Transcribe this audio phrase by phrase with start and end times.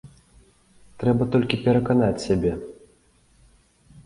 [1.03, 2.51] Трэба толькі пераканаць сябе.